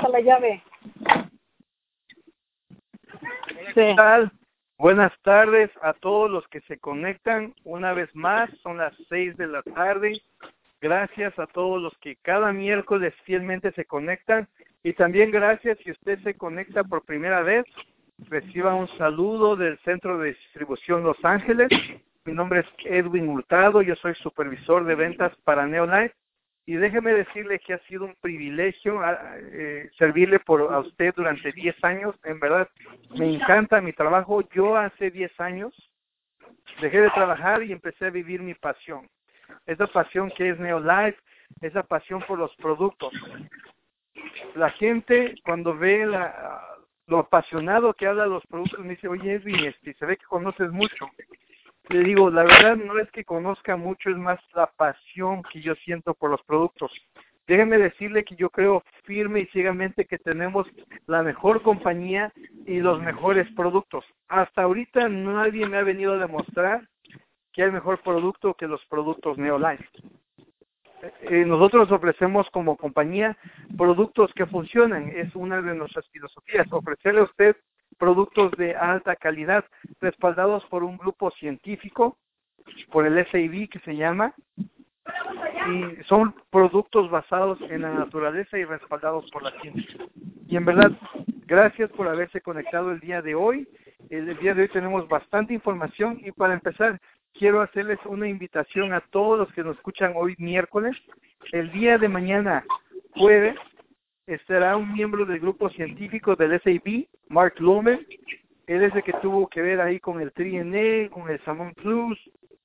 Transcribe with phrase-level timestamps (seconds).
[0.00, 0.62] está la llave.
[3.74, 4.32] ¿Qué tal?
[4.78, 8.50] Buenas tardes a todos los que se conectan una vez más.
[8.62, 10.22] Son las seis de la tarde.
[10.80, 14.48] Gracias a todos los que cada miércoles fielmente se conectan.
[14.82, 17.66] Y también gracias si usted se conecta por primera vez.
[18.30, 21.68] Reciba un saludo del Centro de Distribución Los Ángeles.
[22.24, 23.82] Mi nombre es Edwin Hurtado.
[23.82, 26.14] Yo soy supervisor de ventas para Neolife
[26.70, 31.50] y déjeme decirle que ha sido un privilegio ah, eh, servirle por a usted durante
[31.50, 32.14] 10 años.
[32.22, 32.68] En verdad,
[33.18, 34.48] me encanta mi trabajo.
[34.50, 35.74] Yo hace 10 años
[36.80, 39.08] dejé de trabajar y empecé a vivir mi pasión.
[39.66, 41.18] Esa pasión que es Neolife,
[41.60, 43.12] esa pasión por los productos.
[44.54, 46.62] La gente cuando ve la,
[47.08, 50.24] lo apasionado que habla de los productos me dice, oye Edwin, este, se ve que
[50.26, 51.10] conoces mucho
[51.90, 55.74] le digo, la verdad no es que conozca mucho, es más la pasión que yo
[55.76, 56.92] siento por los productos.
[57.48, 60.68] Déjeme decirle que yo creo firme y ciegamente que tenemos
[61.06, 62.32] la mejor compañía
[62.64, 64.04] y los mejores productos.
[64.28, 66.88] Hasta ahorita nadie me ha venido a demostrar
[67.52, 69.84] que hay mejor producto que los productos Neolife.
[71.22, 73.36] Eh, nosotros ofrecemos como compañía
[73.76, 75.08] productos que funcionan.
[75.08, 77.56] Es una de nuestras filosofías, ofrecerle a usted
[78.00, 79.64] productos de alta calidad
[80.00, 82.16] respaldados por un grupo científico,
[82.90, 84.34] por el SAB que se llama,
[85.68, 90.06] y son productos basados en la naturaleza y respaldados por la ciencia.
[90.48, 90.92] Y en verdad,
[91.46, 93.68] gracias por haberse conectado el día de hoy.
[94.08, 96.98] El día de hoy tenemos bastante información y para empezar,
[97.34, 100.96] quiero hacerles una invitación a todos los que nos escuchan hoy miércoles.
[101.52, 102.64] El día de mañana,
[103.14, 103.56] jueves,
[104.34, 108.06] estará un miembro del grupo científico del SAB, Mark Lumen.
[108.66, 112.18] Él es el que tuvo que ver ahí con el 3NA, con el Salmon Plus,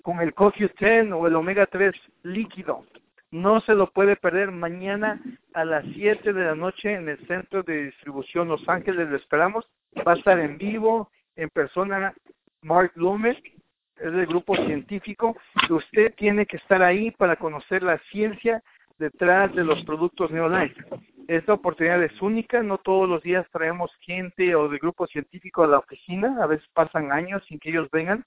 [0.04, 2.86] con el CoQ10 o el Omega 3 líquido.
[3.32, 5.20] No se lo puede perder mañana
[5.54, 9.10] a las 7 de la noche en el centro de distribución Los Ángeles.
[9.10, 9.66] Lo esperamos.
[10.08, 12.14] Va a estar en vivo, en persona,
[12.62, 13.38] Mark Lumen.
[13.98, 15.36] Es del grupo científico.
[15.70, 18.62] Usted tiene que estar ahí para conocer la ciencia
[18.98, 20.84] detrás de los productos Neolife.
[21.28, 25.68] Esta oportunidad es única, no todos los días traemos gente o de grupo científico a
[25.68, 28.24] la oficina, a veces pasan años sin que ellos vengan,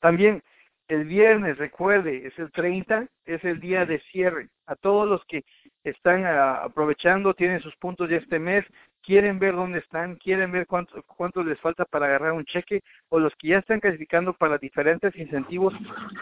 [0.00, 0.42] También
[0.88, 4.48] el viernes, recuerde, es el 30, es el día de cierre.
[4.66, 5.44] A todos los que
[5.82, 8.64] están ah, aprovechando, tienen sus puntos de este mes,
[9.02, 13.18] quieren ver dónde están, quieren ver cuánto, cuánto les falta para agarrar un cheque, o
[13.18, 15.74] los que ya están clasificando para diferentes incentivos,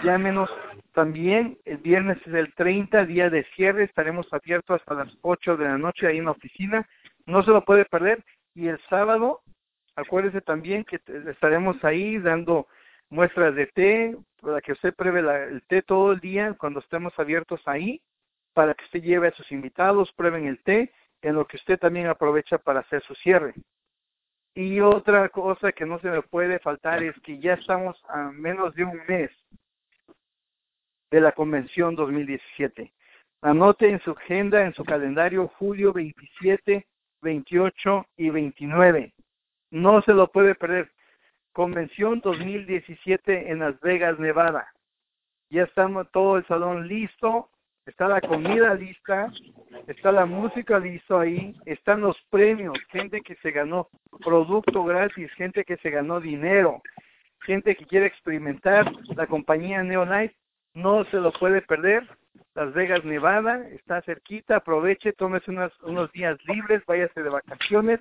[0.02, 0.50] llámenos.
[0.92, 5.64] También el viernes es el 30, día de cierre, estaremos abiertos hasta las 8 de
[5.64, 6.88] la noche ahí en la oficina.
[7.26, 8.24] No se lo puede perder.
[8.54, 9.40] Y el sábado,
[9.96, 12.68] acuérdese también que estaremos ahí dando
[13.10, 17.60] muestras de té, para que usted pruebe el té todo el día cuando estemos abiertos
[17.66, 18.00] ahí,
[18.52, 20.92] para que usted lleve a sus invitados, prueben el té,
[21.22, 23.54] en lo que usted también aprovecha para hacer su cierre.
[24.54, 28.74] Y otra cosa que no se me puede faltar es que ya estamos a menos
[28.74, 29.30] de un mes
[31.10, 32.92] de la convención 2017.
[33.42, 36.86] Anote en su agenda, en su calendario, julio 27,
[37.20, 39.12] 28 y 29.
[39.70, 40.90] No se lo puede perder.
[41.54, 44.66] Convención 2017 en Las Vegas, Nevada.
[45.50, 47.48] Ya estamos todo el salón listo,
[47.86, 49.32] está la comida lista,
[49.86, 53.88] está la música listo ahí, están los premios, gente que se ganó
[54.24, 56.82] producto gratis, gente que se ganó dinero,
[57.42, 60.34] gente que quiere experimentar la compañía Neolife,
[60.74, 62.04] no se lo puede perder.
[62.56, 68.00] Las Vegas, Nevada, está cerquita, aproveche, tómese unos, unos días libres, váyase de vacaciones,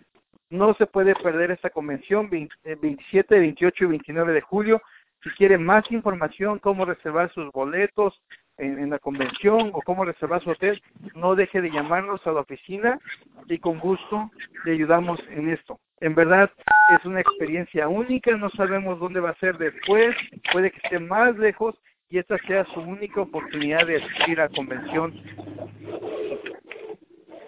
[0.53, 4.81] no se puede perder esta convención 27, 28 y 29 de julio.
[5.23, 8.21] Si quiere más información, cómo reservar sus boletos
[8.57, 10.79] en, la convención o cómo reservar su hotel,
[11.15, 12.99] no deje de llamarnos a la oficina
[13.47, 14.29] y con gusto
[14.65, 15.79] le ayudamos en esto.
[16.01, 16.51] En verdad
[16.95, 20.15] es una experiencia única, no sabemos dónde va a ser después,
[20.51, 21.75] puede que esté más lejos
[22.09, 25.13] y esta sea su única oportunidad de asistir a convención.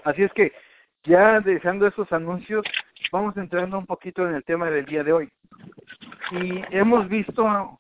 [0.04, 0.54] Así es que
[1.06, 2.66] ya dejando esos anuncios,
[3.12, 5.30] vamos entrando un poquito en el tema del día de hoy.
[6.32, 7.80] Y hemos visto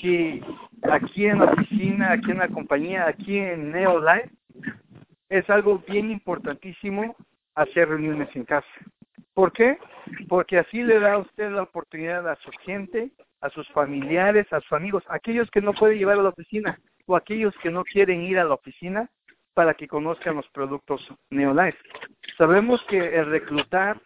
[0.00, 0.42] que
[0.90, 4.30] aquí en la oficina, aquí en la compañía, aquí en Neolife,
[5.28, 7.16] es algo bien importantísimo
[7.54, 8.66] hacer reuniones en casa.
[9.32, 9.78] ¿Por qué?
[10.28, 13.10] Porque así le da a usted la oportunidad a su gente,
[13.40, 17.16] a sus familiares, a sus amigos, aquellos que no pueden llevar a la oficina o
[17.16, 19.10] aquellos que no quieren ir a la oficina
[19.54, 21.78] para que conozcan los productos Neolife.
[22.36, 24.00] Sabemos que el reclutar,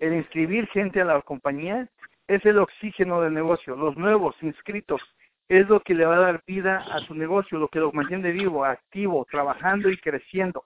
[0.00, 1.88] el inscribir gente a la compañía
[2.26, 3.76] es el oxígeno del negocio.
[3.76, 5.02] Los nuevos inscritos
[5.48, 8.32] es lo que le va a dar vida a su negocio, lo que lo mantiene
[8.32, 10.64] vivo, activo, trabajando y creciendo.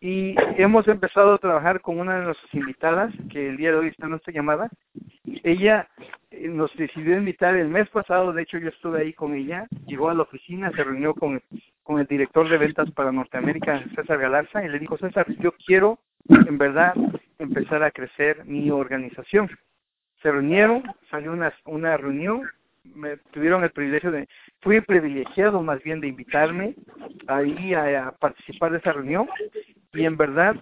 [0.00, 3.88] Y hemos empezado a trabajar con una de nuestras invitadas, que el día de hoy
[3.88, 4.70] está en nuestra llamada.
[5.42, 5.88] Ella
[6.30, 10.08] eh, nos decidió invitar el mes pasado, de hecho yo estuve ahí con ella, llegó
[10.08, 11.42] a la oficina, se reunió con,
[11.88, 15.98] con el director de ventas para Norteamérica, César Galarza, y le dijo, César, yo quiero
[16.28, 16.94] en verdad
[17.38, 19.48] empezar a crecer mi organización
[20.22, 22.48] se reunieron, salió una, una reunión,
[22.84, 24.28] me tuvieron el privilegio de,
[24.60, 26.74] fui privilegiado más bien de invitarme
[27.26, 29.28] ahí a, participar de esa reunión
[29.92, 30.56] y en verdad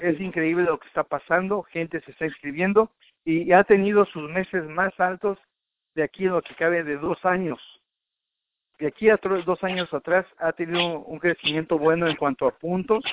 [0.00, 2.90] es increíble lo que está pasando, gente se está inscribiendo
[3.24, 5.38] y ha tenido sus meses más altos
[5.94, 7.60] de aquí en lo que cabe de dos años.
[8.82, 13.04] De aquí a dos años atrás ha tenido un crecimiento bueno en cuanto a puntos,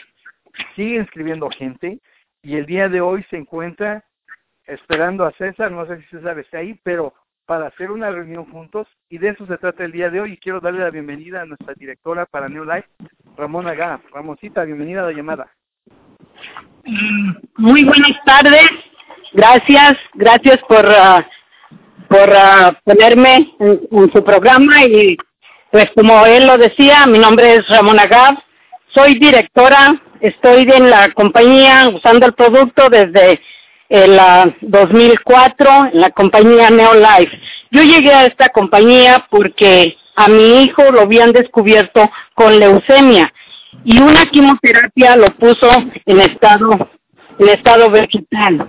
[0.75, 1.99] sigue inscribiendo gente
[2.41, 4.03] y el día de hoy se encuentra
[4.65, 7.13] esperando a César, no sé si César está ahí, pero
[7.45, 10.37] para hacer una reunión juntos y de eso se trata el día de hoy y
[10.37, 12.89] quiero darle la bienvenida a nuestra directora para New Life,
[13.37, 14.01] Ramona Gá.
[14.11, 15.51] Ramoncita, bienvenida a la llamada.
[17.57, 18.71] Muy buenas tardes,
[19.33, 21.21] gracias, gracias por, uh,
[22.07, 25.15] por uh, ponerme en, su programa y
[25.71, 28.37] pues como él lo decía, mi nombre es Ramona Gab,
[28.93, 33.39] soy directora, estoy en la compañía usando el producto desde
[33.89, 37.39] en la 2004 en la compañía Neolife.
[37.71, 43.33] Yo llegué a esta compañía porque a mi hijo lo habían descubierto con leucemia
[43.83, 45.67] y una quimioterapia lo puso
[46.05, 46.89] en estado
[47.39, 48.67] en estado vegetal.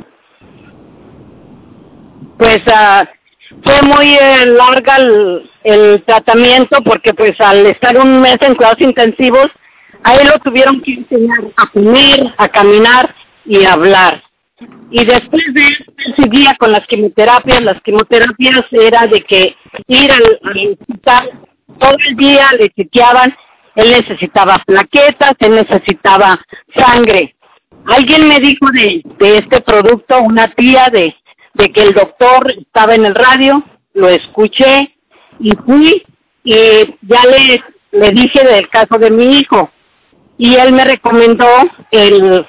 [2.39, 3.05] Pues uh,
[3.63, 8.81] fue muy eh, larga el, el, tratamiento porque pues al estar un mes en cuidados
[8.81, 9.51] intensivos,
[10.05, 13.15] a él lo tuvieron que enseñar a comer, a caminar
[13.45, 14.23] y hablar.
[14.91, 15.85] Y después de eso,
[16.17, 17.63] seguía con las quimioterapias.
[17.63, 19.57] Las quimioterapias era de que
[19.89, 20.23] ir al,
[20.79, 21.31] hospital
[21.79, 23.35] todo el día, le chequeaban,
[23.75, 26.41] él necesitaba plaquetas, él necesitaba
[26.75, 27.35] sangre.
[27.87, 29.03] Alguien me dijo de
[29.39, 31.15] este producto, una tía de,
[31.55, 33.63] de que el doctor estaba en el radio,
[33.95, 34.95] lo escuché
[35.39, 36.03] y fui
[36.45, 36.55] y
[37.03, 37.63] ya le,
[37.93, 39.71] le dije del caso de mi hijo
[40.39, 41.47] y él me recomendó
[41.91, 42.47] el,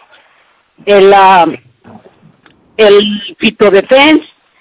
[0.86, 1.58] el, uh,
[2.78, 3.36] el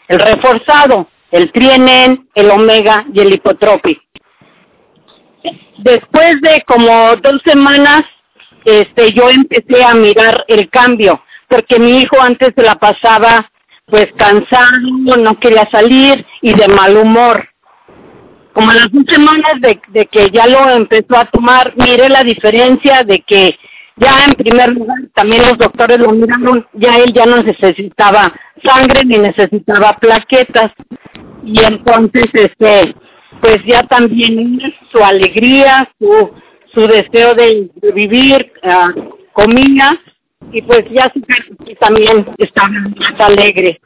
[0.08, 4.00] el reforzado, el trienen, el omega y el hipotropi.
[5.78, 8.04] Después de como dos semanas,
[8.64, 13.50] este, yo empecé a mirar el cambio, porque mi hijo antes se la pasaba
[13.90, 17.48] pues cansado, no quería salir y de mal humor.
[18.52, 23.04] Como las dos semanas de, de que ya lo empezó a tomar, mire la diferencia
[23.04, 23.58] de que
[23.96, 29.04] ya en primer lugar también los doctores lo miraron, ya él ya no necesitaba sangre
[29.04, 30.72] ni necesitaba plaquetas
[31.44, 32.94] y entonces este
[33.40, 34.60] pues ya también
[34.90, 36.30] su alegría, su
[36.72, 39.98] su deseo de, vivir uh, comía
[40.52, 41.20] y pues ya su
[41.78, 43.80] también estaba más alegre.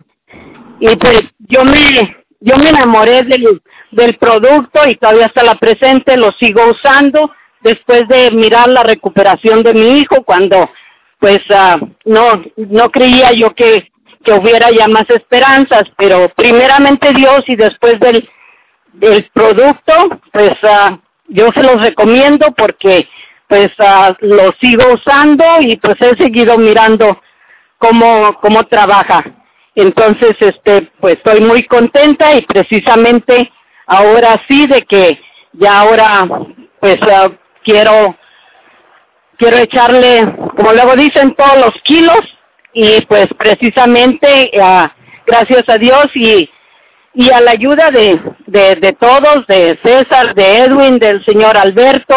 [0.81, 6.17] Y pues yo me yo me enamoré del del producto y todavía hasta la presente
[6.17, 7.31] lo sigo usando
[7.63, 10.71] después de mirar la recuperación de mi hijo cuando
[11.19, 13.91] pues uh, no no creía yo que
[14.25, 18.29] que hubiera ya más esperanzas pero primeramente Dios y después del
[18.95, 23.09] del producto pues uh, yo se los recomiendo porque
[23.55, 27.21] pues uh, lo sigo usando y pues he seguido mirando
[27.79, 29.25] cómo cómo trabaja.
[29.77, 33.53] Entonces este pues estoy muy contenta y precisamente
[33.87, 35.21] ahora sí de que
[35.53, 36.27] ya ahora
[36.81, 36.99] pues
[37.63, 38.17] quiero
[39.39, 42.37] quiero echarle, como luego dicen, todos los kilos
[42.73, 44.89] y pues precisamente uh,
[45.29, 46.51] gracias a Dios y,
[47.15, 52.17] y a la ayuda de, de, todos, de César, de Edwin, del señor Alberto,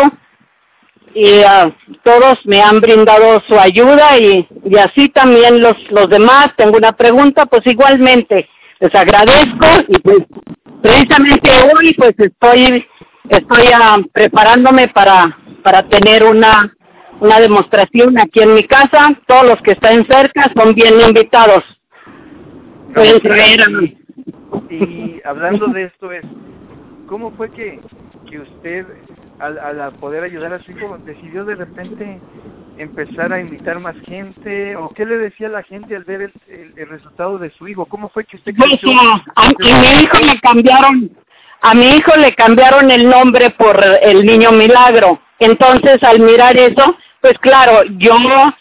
[1.17, 6.51] y uh, todos me han brindado su ayuda y, y así también los, los demás.
[6.55, 8.47] Tengo una pregunta, pues igualmente
[8.79, 10.19] les agradezco y pues
[10.83, 12.85] precisamente hoy pues estoy
[13.29, 16.71] estoy ah, preparándome para, para tener una,
[17.19, 19.09] una demostración aquí en mi casa.
[19.25, 21.63] Todos los que están cerca son bien invitados.
[22.93, 23.97] Pueden traer a mí.
[24.69, 26.23] Y hablando de esto es,
[27.07, 27.79] ¿cómo fue que,
[28.29, 28.85] que usted,
[29.39, 32.19] al, al poder ayudar a su hijo, decidió de repente
[32.77, 34.75] empezar a invitar más gente?
[34.75, 37.85] ¿O qué le decía la gente al ver el, el, resultado de su hijo?
[37.85, 38.91] ¿Cómo fue que usted creció?
[39.35, 41.11] a, mi hijo le cambiaron,
[41.61, 45.19] a mi hijo le cambiaron el nombre por el niño milagro.
[45.39, 48.15] Entonces, al mirar eso, pues claro, yo,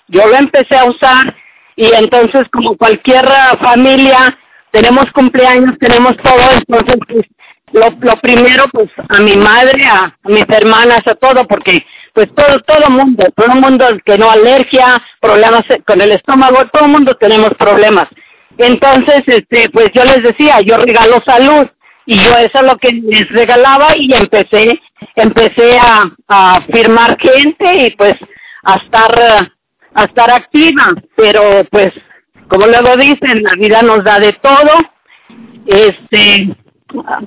[0.09, 1.35] yo lo empecé a usar
[1.77, 3.27] y entonces como cualquier
[3.61, 4.37] familia,
[4.71, 7.27] tenemos cumpleaños, tenemos todo, entonces pues,
[7.73, 12.61] lo, lo primero pues a mi madre, a, mis hermanas, a todo, porque pues todo,
[12.61, 18.09] todo mundo, todo mundo que no alergia, problemas con el estómago, todo mundo tenemos problemas.
[18.59, 21.67] Entonces, este, pues yo les decía, yo regalo salud
[22.07, 24.81] y yo eso es lo que les regalaba y empecé,
[25.17, 28.15] empecé a, a firmar gente y pues
[28.63, 29.51] a estar,
[29.95, 31.93] a estar activa, pero pues
[32.49, 34.73] como luego dicen, la vida nos da de todo,
[35.67, 36.49] este,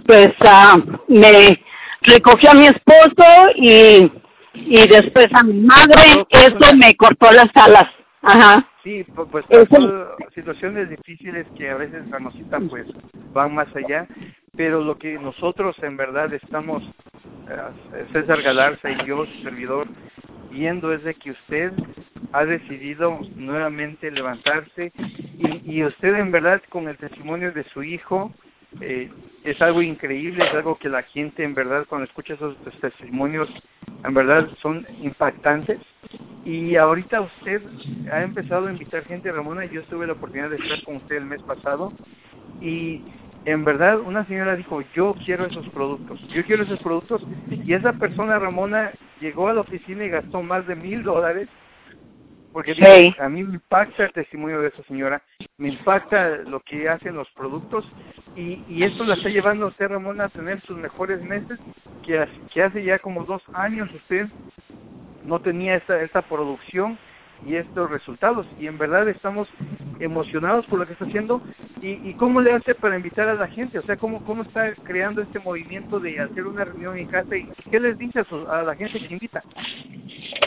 [0.06, 1.62] pues uh, me
[2.02, 3.24] recogió a mi esposo
[3.56, 4.12] y
[4.54, 7.88] y después a mi madre, eso me cortó las alas.
[8.22, 8.68] Ajá.
[8.84, 12.86] Sí, pues pasó situaciones difíciles que a veces Ramosita pues
[13.34, 14.08] van más allá,
[14.56, 16.84] pero lo que nosotros en verdad estamos,
[17.50, 19.88] eh, César Galarza y yo, su servidor,
[20.52, 21.72] viendo es de que usted
[22.34, 24.92] ha decidido nuevamente levantarse
[25.38, 28.34] y, y usted en verdad con el testimonio de su hijo
[28.82, 29.10] eh,
[29.44, 33.50] es algo increíble, es algo que la gente en verdad cuando escucha esos testimonios
[34.04, 35.80] en verdad son impactantes.
[36.46, 37.62] Y ahorita usted
[38.12, 41.26] ha empezado a invitar gente, Ramona, yo tuve la oportunidad de estar con usted el
[41.26, 41.92] mes pasado
[42.62, 43.02] y
[43.46, 47.94] en verdad una señora dijo, yo quiero esos productos, yo quiero esos productos y esa
[47.94, 51.48] persona, Ramona, llegó a la oficina y gastó más de mil dólares
[52.52, 55.22] porque a mí me impacta el testimonio de esa señora,
[55.58, 57.86] me impacta lo que hacen los productos
[58.40, 61.60] y, y esto la está llevando a usted, Ramón, a tener sus mejores meses,
[62.06, 64.28] que, hace ya como dos años usted
[65.26, 66.98] no tenía esta, esta producción
[67.46, 68.48] y estos resultados.
[68.58, 69.50] Y en verdad estamos
[70.00, 71.42] emocionados por lo que está haciendo.
[71.82, 73.78] ¿Y, y cómo le hace para invitar a la gente?
[73.78, 77.36] O sea, ¿cómo, cómo está creando este movimiento de hacer una reunión en casa?
[77.36, 79.44] ¿Y qué les dice a, a la gente que invita?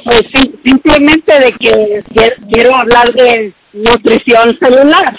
[0.04, 0.22] Pues
[0.64, 2.04] simplemente de que
[2.50, 5.18] quiero hablar de nutrición celular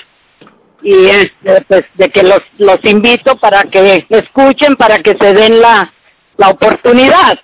[0.84, 5.62] y este, pues de que los los invito para que escuchen para que se den
[5.62, 5.92] la
[6.38, 7.40] la oportunidad.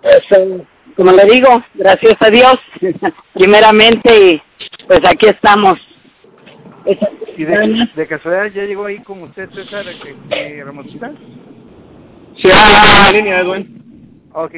[0.00, 0.24] Pues,
[0.96, 2.58] como le digo gracias a Dios
[3.34, 4.42] primeramente y
[4.86, 5.78] pues aquí estamos.
[7.36, 11.12] Y de, de casualidad ya llegó ahí con usted César este, Ramosita
[12.36, 12.50] sí.
[12.50, 14.30] A la línea Edwin.
[14.34, 14.52] Ok,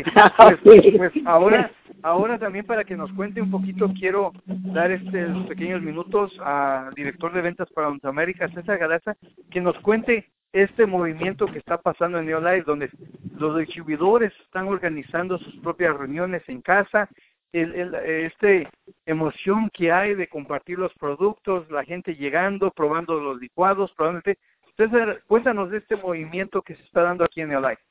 [0.63, 1.71] pues, pues, ahora,
[2.05, 7.33] ahora también para que nos cuente un poquito, quiero dar este, pequeños minutos al director
[7.33, 9.17] de ventas para Norteamérica, César Galaza,
[9.51, 12.91] que nos cuente este movimiento que está pasando en Neolife, donde
[13.39, 17.09] los distribuidores están organizando sus propias reuniones en casa,
[17.53, 18.69] el, este
[19.07, 24.39] emoción que hay de compartir los productos, la gente llegando, probando los licuados, probablemente.
[24.77, 27.83] César, cuéntanos de este movimiento que se está dando aquí en Neolife.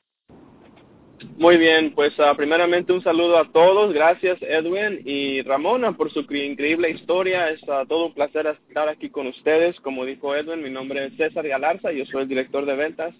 [1.36, 3.92] Muy bien, pues uh, primeramente un saludo a todos.
[3.92, 7.50] Gracias Edwin y Ramona por su increíble historia.
[7.50, 9.78] Es uh, todo un placer estar aquí con ustedes.
[9.80, 13.14] Como dijo Edwin, mi nombre es César Galarza, yo soy el director de ventas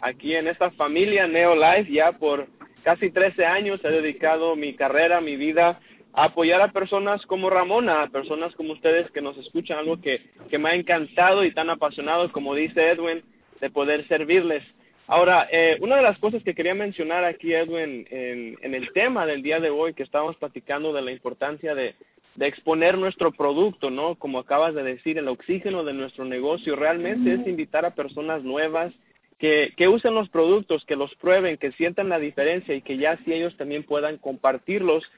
[0.00, 1.92] aquí en esta familia Neolife.
[1.92, 2.46] Ya por
[2.82, 5.80] casi 13 años he dedicado mi carrera, mi vida
[6.14, 10.22] a apoyar a personas como Ramona, a personas como ustedes que nos escuchan, algo que,
[10.50, 13.22] que me ha encantado y tan apasionado, como dice Edwin,
[13.60, 14.64] de poder servirles.
[15.10, 19.24] Ahora, eh, una de las cosas que quería mencionar aquí, Edwin, en, en, el tema
[19.24, 21.94] del día de hoy, que estábamos platicando de la importancia de,
[22.34, 24.16] de, exponer nuestro producto, ¿no?
[24.16, 28.92] Como acabas de decir, el oxígeno de nuestro negocio realmente es invitar a personas nuevas
[29.38, 33.12] que, que usen los productos, que los prueben, que sientan la diferencia y que ya
[33.12, 35.10] así ellos también puedan compartirlos.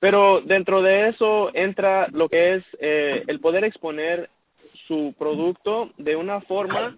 [0.00, 4.30] Pero dentro de eso entra lo que es eh, el poder exponer
[4.88, 6.96] su producto de una forma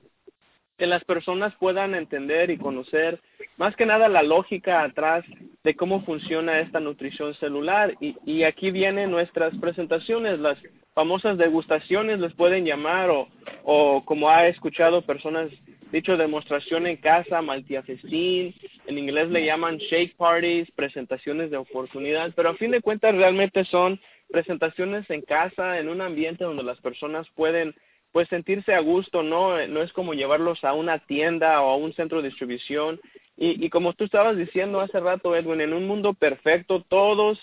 [0.77, 3.21] que las personas puedan entender y conocer
[3.57, 5.25] más que nada la lógica atrás
[5.65, 7.95] de cómo funciona esta nutrición celular.
[8.01, 10.59] Y, y aquí vienen nuestras presentaciones, las
[10.95, 13.29] famosas degustaciones les pueden llamar o,
[13.65, 15.51] o como ha escuchado personas
[15.93, 18.55] dicho demostración en casa, maltiafestín,
[18.87, 23.65] en inglés le llaman shake parties, presentaciones de oportunidad, pero a fin de cuentas realmente
[23.65, 27.75] son presentaciones en casa, en un ambiente donde las personas pueden
[28.17, 29.67] pues sentirse a gusto, ¿no?
[29.69, 32.99] No es como llevarlos a una tienda o a un centro de distribución
[33.37, 37.39] Y, y como tú estabas diciendo hace rato, Edwin, en un mundo perfecto, todos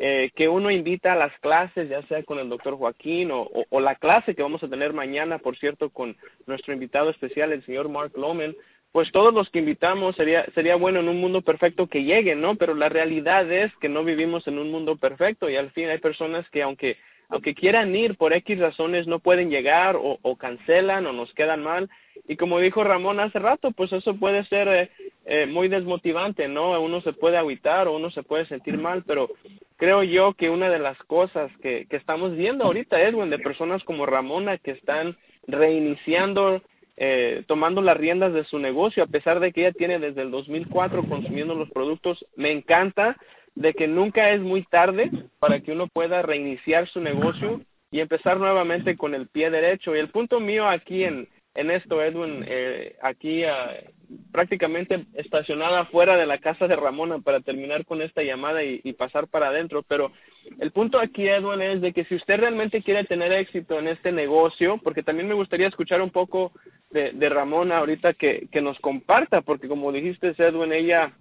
[0.00, 3.80] eh, que uno invita a las clases, ya sea con el doctor Joaquín o, o,
[3.80, 7.88] la clase que vamos a tener mañana, por cierto, con nuestro invitado especial, el señor
[7.88, 8.54] Mark Loman,
[8.92, 12.56] pues todos los que invitamos sería sería bueno en un mundo perfecto que lleguen, ¿no?
[12.56, 16.00] Pero la realidad es que no vivimos en un mundo perfecto y al fin hay
[16.00, 21.06] personas que aunque aunque quieran ir por X razones no pueden llegar o, o cancelan
[21.06, 21.88] o nos quedan mal
[22.26, 24.90] y como dijo Ramón hace rato, pues eso puede ser eh,
[25.24, 26.78] eh, muy desmotivante, ¿no?
[26.80, 29.30] Uno se puede aguitar o uno se puede sentir mal, pero
[29.76, 33.82] creo yo que una de las cosas que, que estamos viendo ahorita, Edwin, de personas
[33.84, 35.16] como Ramona que están
[35.46, 36.62] reiniciando
[37.00, 40.32] eh, tomando las riendas de su negocio, a pesar de que ella tiene desde el
[40.32, 42.26] 2004 consumiendo los productos.
[42.34, 43.16] Me encanta
[43.58, 45.10] de que nunca es muy tarde
[45.40, 47.60] para que uno pueda reiniciar su negocio
[47.90, 49.96] y empezar nuevamente con el pie derecho.
[49.96, 56.16] Y el punto mío aquí en, en esto, Edwin, eh, aquí uh, prácticamente estacionada fuera
[56.16, 59.82] de la casa de Ramona para terminar con esta llamada y, pasar para adentro.
[59.82, 60.12] Pero
[60.60, 64.12] el punto aquí, Edwin, es de que si usted realmente quiere tener éxito en este
[64.12, 66.52] negocio, porque también me gustaría escuchar un poco
[66.90, 71.12] de, de Ramona ahorita que, que nos comparta, porque como dijiste, Edwin, ella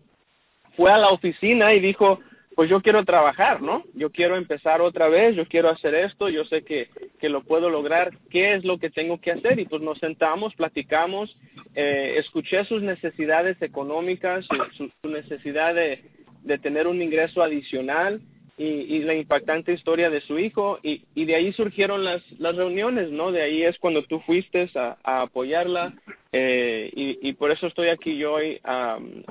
[0.78, 2.20] fue a la oficina y dijo,
[2.56, 3.84] pues yo quiero trabajar, ¿no?
[3.94, 7.70] Yo quiero empezar otra vez, yo quiero hacer esto, yo sé que, que lo puedo
[7.70, 9.60] lograr, ¿qué es lo que tengo que hacer?
[9.60, 11.38] Y pues nos sentamos, platicamos,
[11.76, 16.04] eh, escuché sus necesidades económicas, su, su necesidad de,
[16.44, 18.22] de, tener un ingreso adicional
[18.58, 22.56] y, y, la impactante historia de su hijo y, y de ahí surgieron las, las
[22.56, 23.32] reuniones, ¿no?
[23.32, 25.94] De ahí es cuando tú fuiste a, apoyarla
[26.32, 29.24] eh, y, y por eso estoy aquí yo hoy um,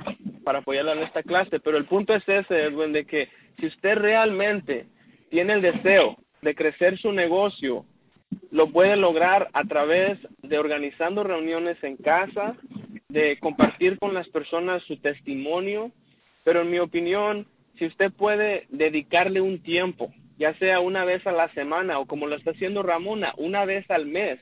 [0.45, 3.29] para apoyarla en esta clase, pero el punto es ese, Edwin, de que
[3.59, 4.87] si usted realmente
[5.29, 7.85] tiene el deseo de crecer su negocio,
[8.51, 12.57] lo puede lograr a través de organizando reuniones en casa,
[13.09, 15.91] de compartir con las personas su testimonio,
[16.45, 17.47] pero en mi opinión,
[17.79, 22.27] si usted puede dedicarle un tiempo, ya sea una vez a la semana o como
[22.27, 24.39] lo está haciendo Ramona, una vez al mes,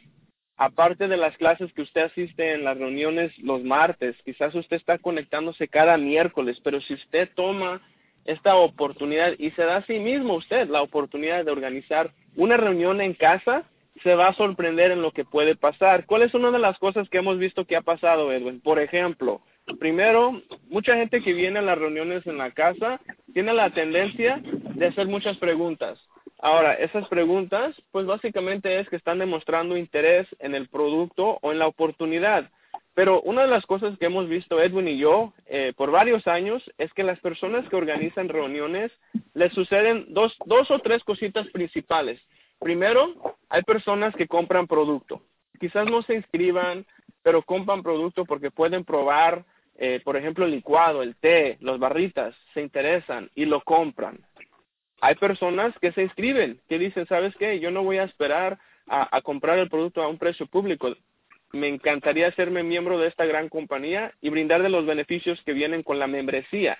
[0.57, 4.99] aparte de las clases que usted asiste en las reuniones los martes, quizás usted está
[4.99, 7.81] conectándose cada miércoles, pero si usted toma
[8.25, 13.01] esta oportunidad y se da a sí mismo usted la oportunidad de organizar una reunión
[13.01, 13.65] en casa,
[14.03, 16.07] se va a sorprender en lo que puede pasar.
[16.07, 18.61] ¿Cuál es una de las cosas que hemos visto que ha pasado, Edwin?
[18.61, 19.43] Por ejemplo,
[19.79, 23.01] primero, mucha gente que viene a las reuniones en la casa
[23.33, 25.99] tiene la tendencia de hacer muchas preguntas.
[26.39, 31.59] Ahora, esas preguntas, pues básicamente es que están demostrando interés en el producto o en
[31.59, 32.51] la oportunidad.
[32.95, 36.63] Pero una de las cosas que hemos visto Edwin y yo eh, por varios años
[36.79, 38.93] es que las personas que organizan reuniones
[39.33, 42.21] les suceden dos, dos o tres cositas principales.
[42.61, 45.23] Primero, hay personas que compran producto.
[45.59, 46.87] Quizás no se inscriban,
[47.23, 49.45] pero compran producto porque pueden probar,
[49.77, 54.25] eh, por ejemplo, el licuado, el té, las barritas, se interesan y lo compran
[55.05, 57.61] hay personas que se inscriben, que dicen, ¿sabes qué?
[57.61, 60.97] Yo no voy a esperar a, comprar el producto a un precio público.
[61.53, 65.99] Me encantaría hacerme miembro de esta gran compañía y brindarle los beneficios que vienen con
[65.99, 66.79] la membresía.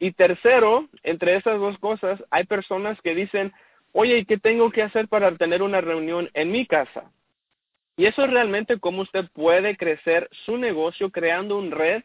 [0.00, 3.52] Y tercero, entre esas dos cosas, hay personas que dicen,
[3.92, 7.12] oye, ¿y qué tengo que hacer para tener una reunión en mi casa?
[7.96, 12.02] Y eso es realmente cómo usted puede crecer su negocio creando un red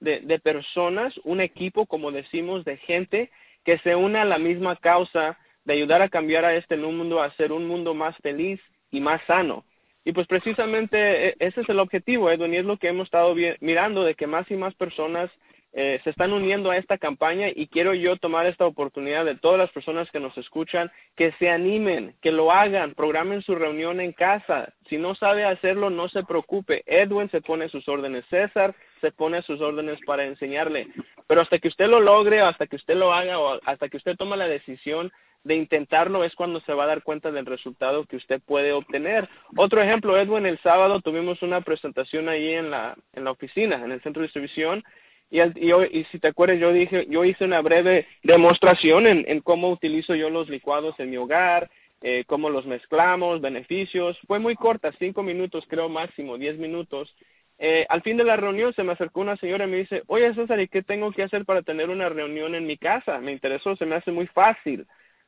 [0.00, 3.30] de, de personas, un equipo, como decimos, de gente
[3.64, 7.32] que se una a la misma causa de ayudar a cambiar a este mundo a
[7.32, 9.64] ser un mundo más feliz y más sano.
[10.04, 14.04] Y pues precisamente ese es el objetivo, Edwin, y es lo que hemos estado mirando,
[14.04, 15.30] de que más y más personas
[15.78, 19.58] eh, se están uniendo a esta campaña y quiero yo tomar esta oportunidad de todas
[19.58, 24.12] las personas que nos escuchan, que se animen, que lo hagan, programen su reunión en
[24.12, 24.72] casa.
[24.88, 26.82] Si no sabe hacerlo, no se preocupe.
[26.86, 30.88] Edwin se pone sus órdenes, César se pone sus órdenes para enseñarle.
[31.26, 34.16] Pero hasta que usted lo logre, hasta que usted lo haga, o hasta que usted
[34.16, 35.12] toma la decisión
[35.44, 39.28] de intentarlo, es cuando se va a dar cuenta del resultado que usted puede obtener.
[39.54, 43.92] Otro ejemplo, Edwin, el sábado tuvimos una presentación ahí en la, en la oficina, en
[43.92, 44.82] el centro de distribución,
[45.30, 49.70] y, y, y, si te acuerdas, yo dije, yo hice una breve demostración en, cómo
[49.70, 54.18] utilizo yo los licuados en mi hogar, eh, cómo los mezclamos, beneficios.
[54.26, 57.14] Fue muy corta, cinco minutos creo máximo, diez minutos.
[57.58, 60.32] Eh, al fin de la reunión se me acercó una señora y me dice, oye
[60.34, 63.18] César, ¿y qué tengo que hacer para tener una reunión en mi casa?
[63.18, 64.86] Me interesó, se me hace muy fácil.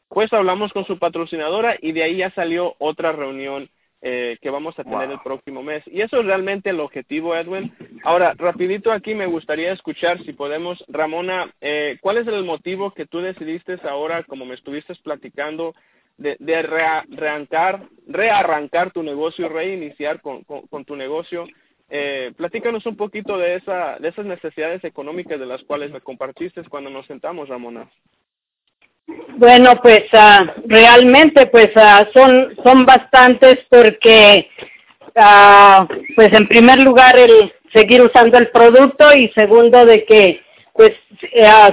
[0.09, 4.79] Pues hablamos con su patrocinadora y de ahí ya salió otra reunión eh, que vamos
[4.79, 5.13] a tener wow.
[5.13, 5.83] el próximo mes.
[5.87, 7.73] Y eso es realmente el objetivo, Edwin.
[8.05, 13.07] Ahora, rapidito aquí me gustaría escuchar, si podemos, Ramona, eh, ¿cuál es el motivo que
[13.07, 15.75] tú decidiste ahora, como me estuviste platicando,
[16.17, 21.47] de, de rearrancar, rearrancar tu negocio, reiniciar con, con, con tu negocio?
[21.91, 26.63] Eh, platícanos un poquito de, esa, de esas necesidades económicas de las cuales me compartiste
[26.65, 27.91] cuando nos sentamos, Ramona.
[29.39, 34.51] Bueno, pues uh, realmente pues uh, son, son bastantes porque
[35.15, 40.43] uh, pues en primer lugar el seguir usando el producto y segundo de que
[40.75, 40.93] pues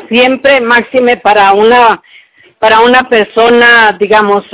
[0.10, 2.02] siempre máxime para una
[2.60, 4.46] para una persona digamos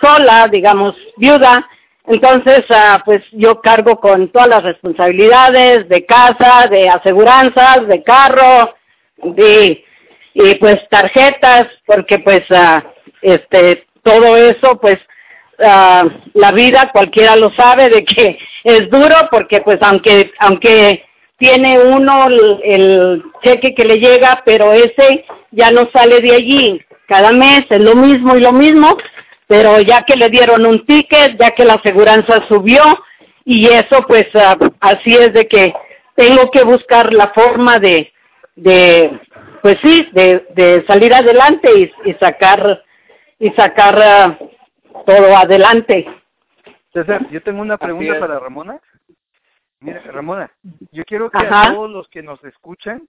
[0.00, 1.68] sola digamos viuda.
[2.06, 2.64] Entonces
[3.04, 8.74] pues yo cargo con todas las responsabilidades de casa de aseguranzas de carro
[9.22, 9.84] de
[10.34, 12.42] y pues tarjetas porque pues
[13.22, 14.98] este todo eso pues
[15.56, 21.04] la vida cualquiera lo sabe de que es duro porque pues aunque aunque
[21.38, 22.28] tiene uno
[22.62, 26.80] el, cheque que le llega pero ese ya no sale de allí.
[27.06, 28.96] Cada mes es lo mismo y lo mismo
[29.46, 32.82] pero ya que le dieron un ticket ya que la aseguranza subió
[33.44, 34.26] y eso pues
[34.80, 35.74] así es de que
[36.16, 38.10] tengo que buscar la forma de
[39.64, 42.84] pues sí de, de salir adelante y, y sacar
[43.38, 44.38] y sacar
[45.06, 46.04] todo adelante.
[46.92, 48.78] César, yo tengo una pregunta para Ramona.
[49.80, 50.52] Mira, Ramona,
[50.92, 53.08] yo quiero que a todos los que nos escuchan,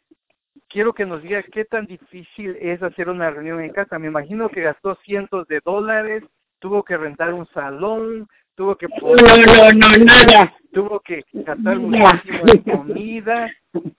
[0.69, 3.99] quiero que nos diga qué tan difícil es hacer una reunión en casa.
[3.99, 6.23] Me imagino que gastó cientos de dólares,
[6.59, 10.55] tuvo que rentar un salón, tuvo que no, no, no, nada.
[10.71, 13.51] tuvo que gastar muchísimo en comida.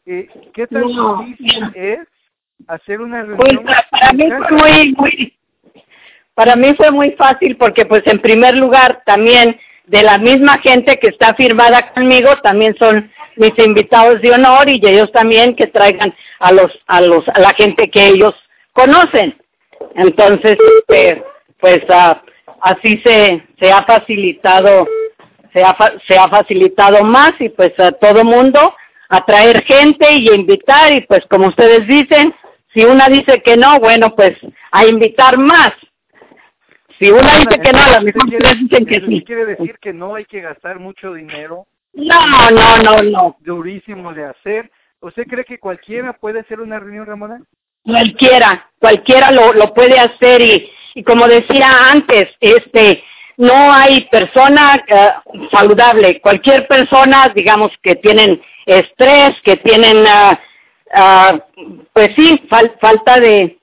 [0.07, 2.09] Eh, ¿Qué tan difícil es
[2.69, 3.65] hacer una pues, reunión?
[3.65, 5.37] Pues para mí fue muy, muy
[6.37, 10.99] para mí fue muy fácil porque pues en primer lugar también de la misma gente
[10.99, 16.15] que está firmada conmigo también son mis invitados de honor y ellos también que traigan
[16.41, 18.35] a los a los a la gente que ellos
[18.75, 19.35] conocen
[19.95, 21.23] entonces este,
[21.59, 22.17] pues uh,
[22.61, 24.87] así se se ha facilitado
[25.55, 25.75] se ha
[26.07, 28.75] se ha facilitado más y pues a todo mundo
[29.09, 32.35] atraer gente y invitar y pues como ustedes dicen
[32.77, 34.37] si una dice que no bueno pues
[34.71, 35.73] a invitar más
[36.99, 39.23] si una dice que no, las mejor dicen que sí.
[39.25, 41.67] quiere decir que no hay que gastar mucho dinero.
[41.93, 43.37] No, no, no, no.
[43.41, 44.71] Durísimo de hacer.
[45.01, 47.43] ¿Usted cree que cualquiera puede hacer una reunión, Ramona?
[47.83, 53.05] Cualquiera, cualquiera lo, lo puede hacer y, y como decía antes, este,
[53.37, 56.21] no hay persona uh, saludable.
[56.21, 60.37] Cualquier persona, digamos, que tienen estrés, que tienen uh,
[60.99, 61.39] Ah,
[61.93, 63.59] pues sí, falta de,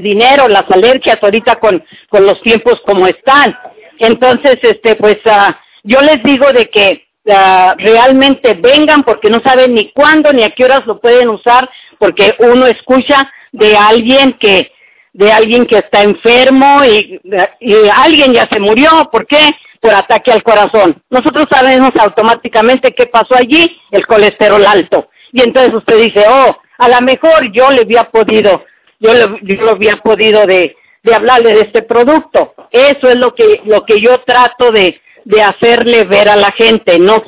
[0.00, 3.58] dinero, las alergias ahorita con, con los tiempos como están.
[3.98, 9.74] Entonces, este, pues uh, yo les digo de que uh, realmente vengan porque no saben
[9.74, 14.70] ni cuándo ni a qué horas lo pueden usar porque uno escucha de alguien que
[15.14, 17.20] de alguien que está enfermo y,
[17.58, 19.54] y alguien ya se murió, ¿por qué?
[19.80, 21.02] Por ataque al corazón.
[21.10, 26.88] Nosotros sabemos automáticamente qué pasó allí, el colesterol alto y entonces usted dice, oh, a
[26.88, 28.64] lo mejor yo le había podido,
[29.00, 32.54] yo le, yo lo había podido de, de hablarle de este producto.
[32.70, 36.98] Eso es lo que, lo que yo trato de, de hacerle ver a la gente,
[36.98, 37.22] no,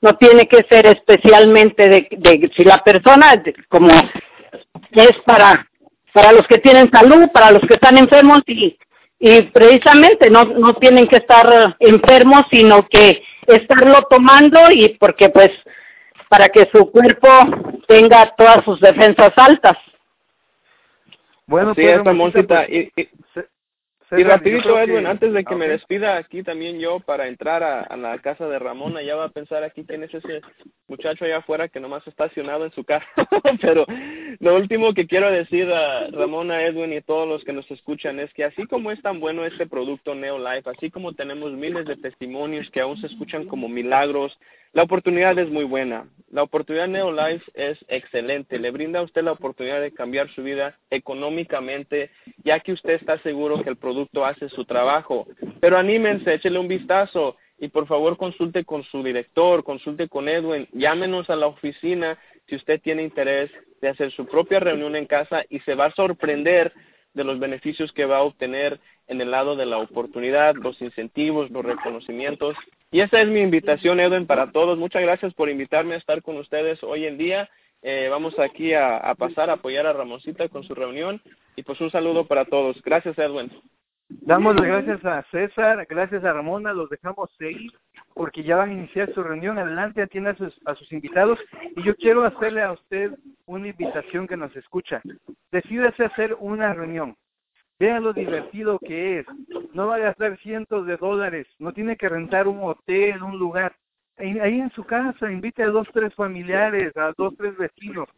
[0.00, 3.90] no tiene que ser especialmente de, de si la persona, como
[4.92, 5.66] es para,
[6.12, 8.76] para los que tienen salud, para los que están enfermos y,
[9.18, 15.50] y precisamente no, no tienen que estar enfermos, sino que estarlo tomando y porque pues
[16.34, 17.28] para que su cuerpo
[17.86, 19.78] tenga todas sus defensas altas.
[21.46, 23.08] Bueno, sí, pues, esta y, y,
[24.16, 28.18] y rapidito, Edwin, antes de que me despida aquí también yo para entrar a, la
[28.18, 30.40] casa de Ramona, ya va a pensar aquí quién es ese
[30.88, 33.06] muchacho allá afuera que nomás está estacionado en su casa.
[33.60, 33.86] Pero
[34.40, 38.32] lo último que quiero decir a Ramona, Edwin y todos los que nos escuchan es
[38.34, 42.68] que así como es tan bueno este producto Neolife, así como tenemos miles de testimonios
[42.70, 44.36] que aún se escuchan como milagros,
[44.74, 46.08] la oportunidad es muy buena.
[46.32, 48.58] La oportunidad Neolife es excelente.
[48.58, 52.10] Le brinda a usted la oportunidad de cambiar su vida económicamente,
[52.42, 55.28] ya que usted está seguro que el producto hace su trabajo.
[55.60, 60.66] Pero anímense, échele un vistazo y por favor consulte con su director, consulte con Edwin,
[60.72, 65.44] llámenos a la oficina si usted tiene interés de hacer su propia reunión en casa
[65.48, 66.72] y se va a sorprender
[67.14, 71.50] de los beneficios que va a obtener en el lado de la oportunidad, los incentivos,
[71.50, 72.56] los reconocimientos.
[72.94, 74.78] Y esa es mi invitación, Edwin, para todos.
[74.78, 77.50] Muchas gracias por invitarme a estar con ustedes hoy en día.
[77.82, 81.20] Eh, vamos aquí a, pasar a apoyar a Ramoncita con su reunión.
[81.56, 82.80] Y pues un saludo para todos.
[82.84, 83.50] Gracias, Edwin.
[84.08, 87.72] Damos las gracias a César, gracias a Ramona, los dejamos seguir
[88.14, 89.58] porque ya van a iniciar su reunión.
[89.58, 91.40] Adelante, atienda a sus, a sus invitados.
[91.74, 93.10] Y yo quiero hacerle a usted
[93.46, 95.02] una invitación que nos escucha.
[95.50, 97.16] Decídase hacer una reunión.
[97.78, 99.26] Vean lo divertido que es.
[99.72, 101.46] No va a gastar cientos de dólares.
[101.58, 103.74] No tiene que rentar un hotel, un lugar.
[104.16, 108.08] ahí en su casa, invite a dos, tres familiares, a dos, tres vecinos.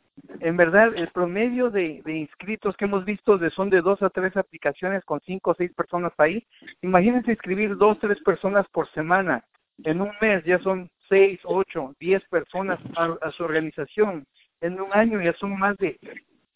[0.41, 4.11] En verdad, el promedio de, de inscritos que hemos visto de, son de dos a
[4.11, 6.47] tres aplicaciones con cinco o seis personas ahí.
[6.83, 9.45] Imagínense inscribir dos, tres personas por semana.
[9.85, 14.27] En un mes ya son seis, ocho, diez personas a, su organización.
[14.61, 15.99] En un año ya son más de,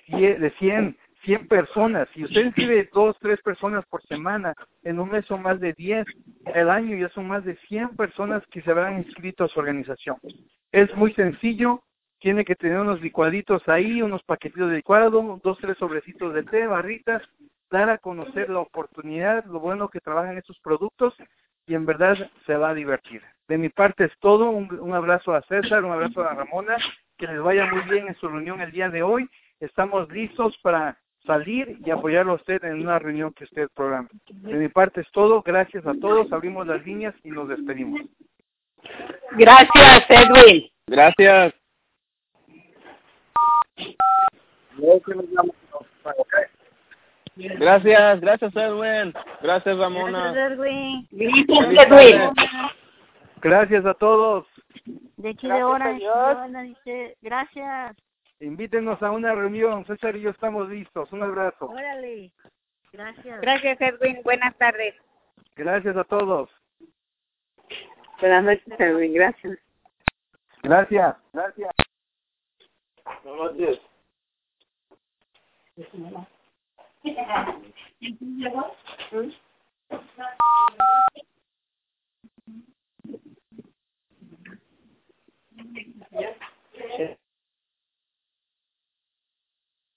[0.09, 2.09] de cien 100 personas.
[2.14, 6.06] Si usted inscribe dos, tres personas por semana, en un mes son más de 10.
[6.54, 10.16] El año ya son más de 100 personas que se habrán inscrito a su organización.
[10.72, 11.83] Es muy sencillo.
[12.20, 16.66] Tiene que tener unos licuaditos ahí, unos paquetitos de licuado, dos, tres sobrecitos de té,
[16.66, 17.22] barritas,
[17.70, 21.14] dar a conocer la oportunidad, lo bueno que trabajan estos productos
[21.66, 23.22] y en verdad se va a divertir.
[23.48, 24.50] De mi parte es todo.
[24.50, 26.76] Un, un abrazo a César, un abrazo a Ramona.
[27.16, 29.28] Que les vaya muy bien en su reunión el día de hoy.
[29.61, 34.09] Estamos listos para salir y apoyarlo a usted en una reunión que usted programa.
[34.28, 35.42] De mi parte es todo.
[35.42, 36.33] Gracias a todos.
[36.33, 38.00] Abrimos las líneas y nos despedimos.
[39.33, 40.70] Gracias, Edwin.
[40.87, 41.54] Gracias.
[47.37, 49.14] Gracias, gracias Edwin.
[49.42, 50.33] Gracias Ramona.
[50.33, 51.09] Gracias Edwin.
[51.12, 52.20] Edwin.
[53.40, 54.46] Gracias a todos.
[55.16, 55.96] De aquí de hora,
[57.22, 57.96] gracias.
[58.40, 59.85] Invítenos a una reunión.
[59.85, 61.12] César y yo estamos listos.
[61.12, 61.66] Un abrazo.
[61.66, 62.33] Órale.
[62.92, 63.40] Gracias.
[63.40, 64.22] Gracias, Edwin.
[64.24, 64.94] Buenas tardes.
[65.57, 66.50] Gracias a todos.
[68.20, 69.12] Buenas noches, Edwin.
[69.14, 69.59] Gracias.
[70.62, 71.16] Gracias.
[71.33, 71.70] Gracias.
[73.24, 73.81] Buenas noches.